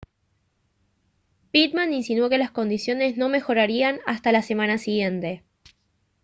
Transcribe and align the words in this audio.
pitman 1.51 1.93
insinuó 1.93 2.27
que 2.27 2.39
las 2.39 2.49
condiciones 2.49 3.17
no 3.17 3.29
mejorarían 3.29 3.99
hasta 4.07 4.31
la 4.31 4.41
semana 4.41 4.79
siguiente 4.79 5.43